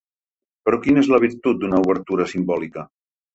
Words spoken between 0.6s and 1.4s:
Però quina és la